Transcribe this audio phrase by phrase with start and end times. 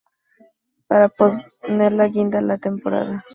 [0.75, 3.23] Y para poner la guinda a la temporada.